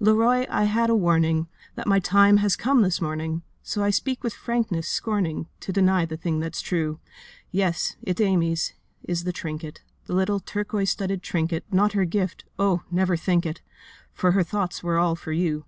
[0.00, 4.24] 'Leroy, I had a warning, That my time has come this morning, So I speak
[4.24, 7.00] with frankness, scorning To deny the thing that's true.
[7.52, 13.44] Yes, it's Amy's, is the trinket, Little turquoise studded trinket, Not her gift—oh, never think
[13.44, 13.60] it!
[14.14, 15.66] For her thoughts were all for you.